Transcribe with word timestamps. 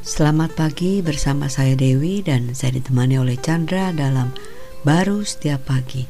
Selamat 0.00 0.56
pagi 0.56 1.04
bersama 1.04 1.52
saya 1.52 1.76
Dewi 1.76 2.24
dan 2.24 2.56
saya 2.56 2.80
ditemani 2.80 3.20
oleh 3.20 3.36
Chandra 3.36 3.92
dalam 3.92 4.32
Baru 4.80 5.20
Setiap 5.28 5.68
Pagi. 5.68 6.08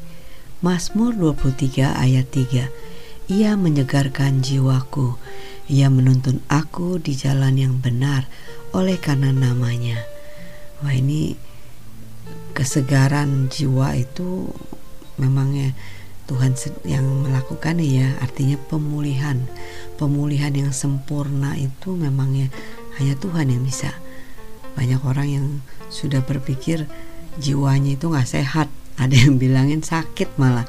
Mazmur 0.62 1.10
23 1.18 1.98
ayat 1.98 2.30
3. 2.30 3.34
Ia 3.34 3.58
menyegarkan 3.58 4.46
jiwaku. 4.46 5.18
Ia 5.66 5.90
menuntun 5.90 6.38
aku 6.46 7.02
di 7.02 7.18
jalan 7.18 7.58
yang 7.58 7.82
benar 7.82 8.30
oleh 8.70 8.94
karena 8.94 9.34
namanya. 9.34 9.98
Wah 10.86 10.94
ini 10.94 11.34
kesegaran 12.54 13.50
jiwa 13.50 13.98
itu 13.98 14.54
memangnya 15.18 15.74
Tuhan 16.30 16.54
yang 16.86 17.26
melakukan 17.26 17.82
ya 17.82 18.14
artinya 18.22 18.54
pemulihan 18.70 19.50
pemulihan 19.98 20.54
yang 20.54 20.70
sempurna 20.70 21.58
itu 21.58 21.98
memangnya 21.98 22.54
hanya 23.00 23.16
Tuhan 23.16 23.48
yang 23.48 23.64
bisa. 23.64 23.96
Banyak 24.76 25.00
orang 25.02 25.28
yang 25.32 25.46
sudah 25.88 26.20
berpikir 26.20 26.84
jiwanya 27.40 27.96
itu 27.96 28.12
nggak 28.12 28.28
sehat. 28.28 28.68
Ada 29.02 29.16
yang 29.16 29.40
bilangin 29.40 29.80
sakit 29.80 30.36
malah. 30.36 30.68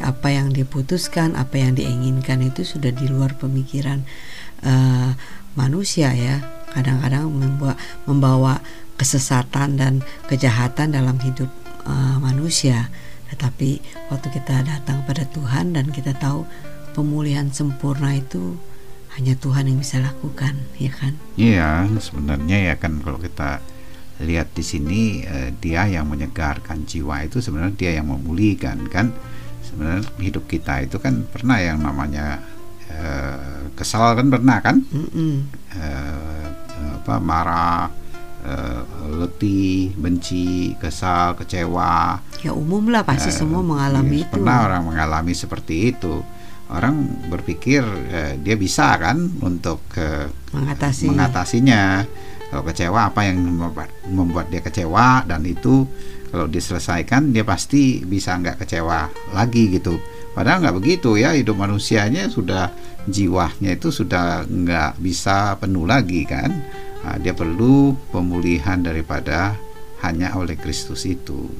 Apa 0.00 0.32
yang 0.32 0.52
diputuskan 0.52 1.36
apa 1.36 1.60
yang 1.60 1.76
diinginkan 1.76 2.40
itu 2.44 2.64
sudah 2.64 2.92
di 2.92 3.08
luar 3.08 3.36
pemikiran 3.40 4.04
uh, 4.64 5.16
manusia 5.56 6.12
ya. 6.12 6.44
Kadang-kadang 6.72 7.28
membawa, 7.28 7.76
membawa 8.08 8.54
kesesatan 8.96 9.76
dan 9.80 10.04
kejahatan 10.28 10.92
dalam 10.92 11.16
hidup 11.20 11.48
uh, 11.88 12.16
manusia. 12.20 12.92
Tetapi 13.32 13.80
waktu 14.12 14.28
kita 14.28 14.64
datang 14.64 15.04
pada 15.08 15.24
Tuhan 15.28 15.72
dan 15.72 15.88
kita 15.88 16.12
tahu 16.16 16.44
pemulihan 16.92 17.48
sempurna 17.48 18.16
itu 18.16 18.60
hanya 19.18 19.36
Tuhan 19.36 19.68
yang 19.68 19.78
bisa 19.78 20.00
lakukan, 20.00 20.56
ya 20.80 20.92
kan? 20.92 21.12
Iya, 21.36 21.84
sebenarnya 22.00 22.72
ya 22.72 22.74
kan 22.80 22.96
kalau 23.04 23.20
kita 23.20 23.60
lihat 24.24 24.56
di 24.56 24.64
sini 24.64 25.20
eh, 25.26 25.52
dia 25.60 25.84
yang 25.84 26.08
menyegarkan 26.08 26.88
jiwa 26.88 27.26
itu 27.26 27.44
sebenarnya 27.44 27.76
dia 27.76 27.92
yang 28.00 28.08
memulihkan 28.08 28.88
kan. 28.88 29.12
Sebenarnya 29.60 30.04
hidup 30.20 30.48
kita 30.48 30.84
itu 30.84 30.96
kan 30.96 31.28
pernah 31.28 31.60
yang 31.60 31.84
namanya 31.84 32.40
eh, 32.88 33.68
kesal 33.76 34.16
kan 34.16 34.32
pernah 34.32 34.58
kan? 34.64 34.80
Mm 34.88 35.08
-mm. 35.12 35.34
Eh, 35.76 36.46
apa 37.02 37.14
marah, 37.20 37.92
eh, 38.48 38.80
letih, 39.12 39.92
benci, 39.92 40.72
kesal, 40.80 41.36
kecewa. 41.36 42.16
Ya 42.40 42.56
umum 42.56 42.88
lah 42.88 43.04
pasti 43.04 43.28
eh, 43.28 43.36
semua 43.36 43.60
mengalami 43.60 44.24
ya, 44.24 44.24
itu. 44.24 44.32
Pernah 44.40 44.56
orang 44.72 44.82
mengalami 44.88 45.32
seperti 45.36 45.92
itu 45.92 46.24
orang 46.72 47.28
berpikir 47.28 47.84
eh, 48.10 48.32
dia 48.40 48.56
bisa 48.56 48.96
kan 48.96 49.20
untuk 49.44 49.84
eh, 50.00 50.28
mengatasi. 50.56 51.06
Mengatasinya. 51.08 51.82
Kalau 52.52 52.68
kecewa 52.68 53.08
apa 53.08 53.24
yang 53.24 53.40
membuat, 53.40 53.88
membuat 54.12 54.52
dia 54.52 54.60
kecewa? 54.60 55.24
Dan 55.24 55.48
itu 55.48 55.88
kalau 56.28 56.48
diselesaikan 56.48 57.32
dia 57.32 57.44
pasti 57.48 58.04
bisa 58.04 58.36
nggak 58.36 58.64
kecewa 58.64 59.08
lagi 59.32 59.72
gitu. 59.72 59.96
Padahal 60.32 60.64
nggak 60.64 60.76
begitu 60.80 61.20
ya 61.20 61.36
hidup 61.36 61.60
manusianya 61.60 62.28
sudah 62.28 62.72
jiwanya 63.04 63.76
itu 63.76 63.92
sudah 63.92 64.48
nggak 64.48 65.00
bisa 65.00 65.56
penuh 65.60 65.84
lagi 65.84 66.24
kan. 66.24 66.52
Nah, 67.02 67.16
dia 67.18 67.34
perlu 67.34 67.96
pemulihan 68.14 68.78
daripada 68.80 69.58
hanya 70.06 70.36
oleh 70.38 70.54
Kristus 70.54 71.02
itu 71.04 71.50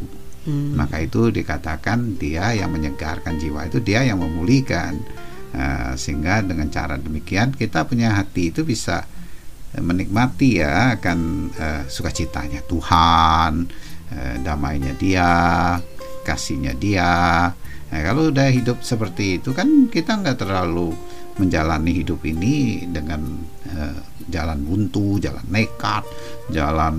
Hmm. 0.43 0.75
Maka 0.75 1.03
itu 1.03 1.31
dikatakan 1.31 2.19
dia 2.19 2.51
yang 2.55 2.75
menyegarkan 2.75 3.39
jiwa 3.39 3.71
itu 3.71 3.79
dia 3.79 4.03
yang 4.03 4.19
memulihkan. 4.19 4.98
Uh, 5.53 5.93
sehingga 6.01 6.41
dengan 6.41 6.73
cara 6.73 6.97
demikian 6.97 7.53
kita 7.53 7.85
punya 7.85 8.17
hati 8.17 8.48
itu 8.48 8.65
bisa 8.65 9.05
menikmati 9.77 10.65
ya 10.65 10.97
akan 10.97 11.53
uh, 11.53 11.83
sukacitanya 11.93 12.65
Tuhan, 12.65 13.69
uh, 14.13 14.37
damainya 14.41 14.97
Dia, 14.97 15.77
kasihnya 16.25 16.73
Dia. 16.77 17.53
Nah, 17.93 18.01
kalau 18.01 18.33
udah 18.33 18.48
hidup 18.48 18.80
seperti 18.80 19.41
itu 19.41 19.53
kan 19.53 19.92
kita 19.92 20.24
nggak 20.24 20.41
terlalu 20.41 20.97
menjalani 21.41 22.05
hidup 22.05 22.20
ini 22.29 22.85
dengan 22.89 23.41
uh, 23.73 24.01
jalan 24.29 24.61
buntu, 24.63 25.17
jalan 25.19 25.45
nekat, 25.48 26.05
jalan 26.53 26.95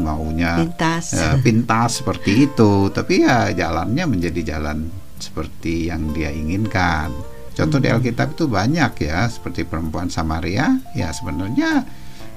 maunya 0.00 0.64
pintas, 0.64 1.12
uh, 1.14 1.36
pintas 1.44 2.00
seperti 2.00 2.48
itu. 2.48 2.88
Tapi 2.88 3.24
ya 3.24 3.52
jalannya 3.52 4.04
menjadi 4.08 4.56
jalan 4.56 4.88
seperti 5.20 5.92
yang 5.92 6.12
dia 6.16 6.32
inginkan. 6.32 7.12
Contoh 7.54 7.78
hmm. 7.78 7.86
di 7.86 7.88
Alkitab 7.92 8.34
itu 8.34 8.50
banyak 8.50 8.92
ya, 9.04 9.30
seperti 9.30 9.62
perempuan 9.62 10.10
Samaria. 10.10 10.74
Ya 10.98 11.14
sebenarnya 11.14 11.86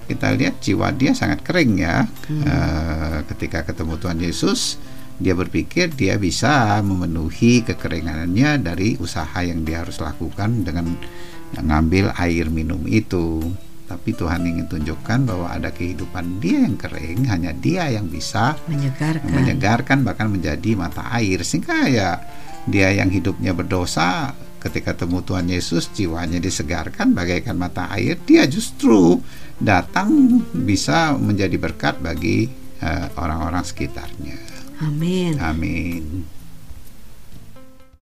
kita 0.08 0.32
lihat 0.38 0.62
jiwa 0.62 0.94
dia 0.94 1.12
sangat 1.18 1.42
kering 1.42 1.82
ya. 1.82 2.06
Hmm. 2.30 2.44
Uh, 2.46 3.20
ketika 3.34 3.66
ketemu 3.66 3.98
Tuhan 3.98 4.20
Yesus, 4.22 4.78
dia 5.18 5.34
berpikir 5.34 5.90
dia 5.98 6.22
bisa 6.22 6.78
memenuhi 6.86 7.66
kekeringannya 7.66 8.62
dari 8.62 9.02
usaha 9.02 9.42
yang 9.42 9.66
dia 9.66 9.82
harus 9.82 9.98
lakukan 9.98 10.62
dengan 10.62 10.94
ngambil 11.56 12.12
air 12.18 12.52
minum 12.52 12.84
itu. 12.88 13.42
Tapi 13.88 14.12
Tuhan 14.12 14.44
ingin 14.44 14.68
tunjukkan 14.68 15.24
bahwa 15.24 15.48
ada 15.48 15.72
kehidupan 15.72 16.44
dia 16.44 16.68
yang 16.68 16.76
kering 16.76 17.24
hanya 17.32 17.56
dia 17.56 17.88
yang 17.88 18.12
bisa 18.12 18.60
menyegarkan. 18.68 19.32
menyegarkan 19.32 19.98
bahkan 20.04 20.28
menjadi 20.28 20.76
mata 20.76 21.08
air. 21.16 21.40
Sehingga 21.48 21.88
ya 21.88 22.20
dia 22.68 22.92
yang 22.92 23.08
hidupnya 23.08 23.56
berdosa 23.56 24.36
ketika 24.60 24.92
temu 24.92 25.24
Tuhan 25.24 25.48
Yesus 25.48 25.88
jiwanya 25.96 26.44
disegarkan 26.44 27.16
bagaikan 27.16 27.56
mata 27.56 27.88
air 27.96 28.20
dia 28.28 28.44
justru 28.44 29.24
datang 29.56 30.44
bisa 30.52 31.16
menjadi 31.16 31.56
berkat 31.56 32.04
bagi 32.04 32.52
eh, 32.84 33.08
orang-orang 33.16 33.64
uh, 33.64 33.70
sekitarnya. 33.72 34.38
Amin. 34.84 35.40
Amin 35.40 36.37